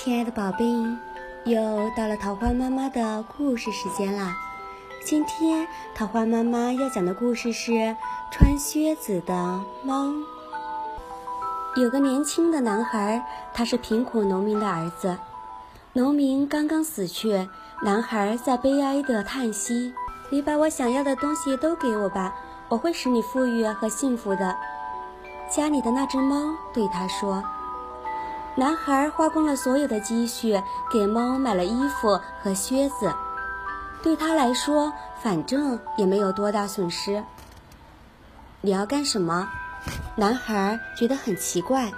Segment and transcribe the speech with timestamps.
[0.00, 0.64] 亲爱的宝贝，
[1.42, 4.32] 又到了桃花妈妈的故事时间啦！
[5.04, 7.72] 今天桃花妈妈要讲的故事是
[8.30, 10.04] 《穿靴子的猫》。
[11.74, 13.20] 有个年轻的男孩，
[13.52, 15.18] 他是贫苦农民的儿子。
[15.94, 17.48] 农民刚刚死去，
[17.82, 19.92] 男孩在悲哀地叹息
[20.30, 22.32] ：“你把我想要的东西都给我吧，
[22.68, 24.54] 我会使你富裕和幸福的。”
[25.50, 27.42] 家里的那只猫对他说。
[28.58, 30.60] 男孩花光了所有的积蓄，
[30.90, 33.14] 给猫买了衣服和靴子。
[34.02, 34.92] 对他来说，
[35.22, 37.22] 反正也没有多大损失。
[38.60, 39.48] 你要干什么？
[40.16, 41.92] 男孩觉得很奇怪。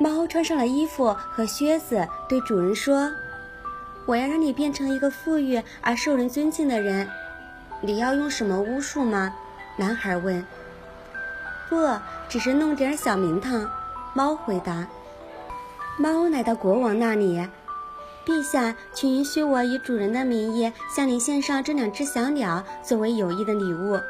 [0.00, 3.08] 猫穿上了衣服和靴子，对主人说
[4.06, 7.08] ：“我要让你变成一个富裕而受人尊敬的人。
[7.80, 9.32] 你要用什么巫术吗？”
[9.78, 10.44] 男孩问。
[11.70, 11.88] “不，
[12.28, 13.70] 只是弄点小名堂。”
[14.12, 14.84] 猫回答。
[16.00, 17.38] 猫来到国王那里，
[18.24, 24.00] 陛下，请允许我以主人的名义向您献上这两只小鸟作为友谊的礼物。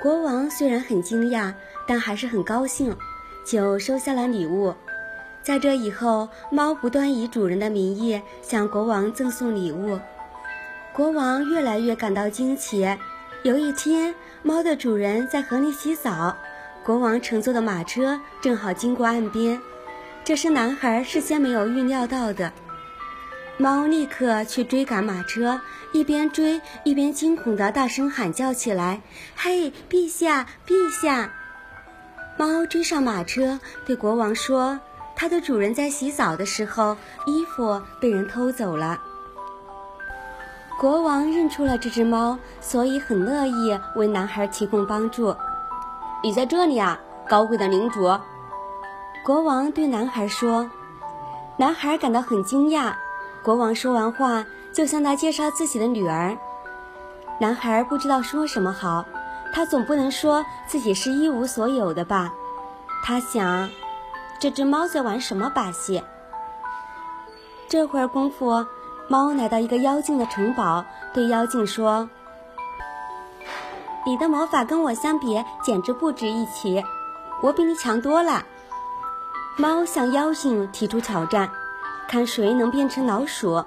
[0.00, 1.52] 国王虽然很惊讶，
[1.88, 2.96] 但还是很高兴，
[3.44, 4.72] 就收下了礼物。
[5.42, 9.98] 在这以后，猫不断以主人的名义向国王赠送礼物。
[10.92, 12.86] 国王越来越感到惊奇。
[13.42, 14.14] 有一天，
[14.44, 16.36] 猫的主人在河里洗澡，
[16.84, 19.60] 国王乘坐的马车正好经过岸边。
[20.30, 22.52] 这是男孩事先没有预料到的。
[23.56, 29.00] 猫立刻去追赶马车，一边追一边惊恐地大声喊叫起来
[29.34, 31.32] ：“嘿，陛下，陛下！”
[32.38, 34.78] 猫追上马车，对国王说
[35.16, 39.00] ：“它的主人在洗澡的时候，衣服被人偷走了。”
[40.78, 45.34] 国王认出了这只猫，所以很乐意为男孩提供帮助。
[46.22, 48.08] 你在这里啊，高贵的领主！
[49.22, 50.70] 国王对男孩说
[51.58, 52.94] ：“男孩感到很惊讶。”
[53.44, 56.36] 国王说完话，就向他介绍自己的女儿。
[57.38, 59.04] 男孩不知道说什么好，
[59.52, 62.32] 他总不能说自己是一无所有的吧？
[63.04, 63.68] 他想，
[64.38, 66.02] 这只猫在玩什么把戏？
[67.68, 68.66] 这会儿功夫，
[69.08, 72.08] 猫来到一个妖精的城堡，对妖精说
[74.06, 76.82] ：“你的魔法跟我相比，简直不值一提，
[77.42, 78.44] 我比你强多了。”
[79.56, 81.50] 猫向妖精提出挑战，
[82.08, 83.64] 看谁能变成老鼠。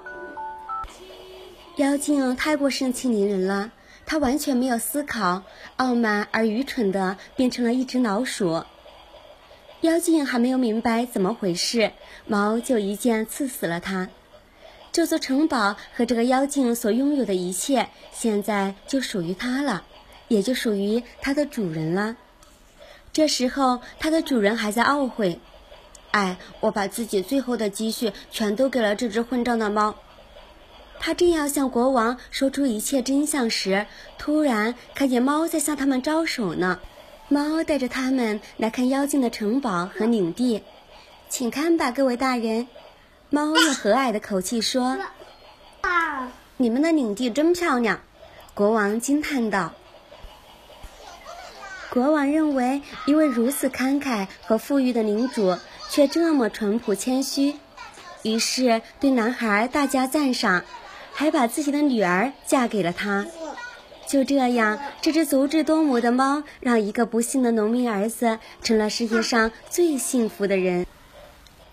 [1.76, 3.70] 妖精太过盛气凌人了，
[4.06, 5.42] 他完全没有思考，
[5.76, 8.64] 傲慢而愚蠢的变成了一只老鼠。
[9.82, 11.92] 妖精还没有明白怎么回事，
[12.26, 14.08] 猫就一剑刺死了他。
[14.90, 19.84] 这座城堡和这个妖精所拥有的一切，现在就属于他了，
[20.28, 22.16] 也就属于它的主人了。
[23.12, 25.40] 这时候，它的主人还在懊悔。
[26.14, 29.96] 哎，我把自己最后的积蓄全都给了这只混账的猫。
[31.00, 33.86] 他正要向国王说出一切真相时，
[34.16, 36.78] 突然看见猫在向他们招手呢。
[37.28, 40.62] 猫带着他们来看妖精的城堡和领地，
[41.28, 42.68] 请看吧，各位大人。
[43.28, 44.96] 猫用和蔼的口气说：
[46.56, 47.98] “你们的领地真漂亮。”
[48.54, 49.72] 国王惊叹道。
[51.90, 55.56] 国王认为，一位如此慷慨和富裕的领主。
[55.90, 57.54] 却这么淳朴谦虚，
[58.22, 60.64] 于是对男孩大加赞赏，
[61.12, 63.26] 还把自己的女儿嫁给了他。
[64.06, 70.86] 就这样，这只足智多谋的猫让一个不幸的农民儿子成了世界上最幸福的人。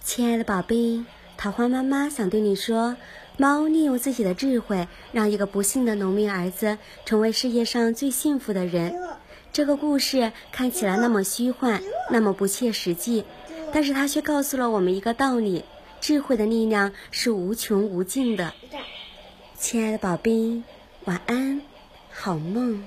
[0.03, 1.03] 亲爱的宝贝，
[1.37, 2.95] 桃花妈妈想对你说：
[3.37, 8.95] 猫利用自己的智慧，让一个不幸的农民儿子成为世界上最幸福的人。
[9.51, 13.25] 这个故事看起来那么虚幻，那么不切实际。
[13.73, 15.63] 但是他却告诉了我们一个道理：
[15.99, 18.53] 智慧的力量是无穷无尽的。
[19.57, 20.61] 亲爱的宝贝，
[21.05, 21.61] 晚安，
[22.11, 22.83] 好梦。